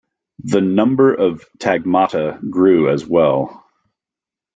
The 0.43 0.61
number 0.61 1.13
of 1.13 1.45
tagmata 1.59 2.39
grew 2.49 2.89
as 2.89 3.05
well. 3.05 3.63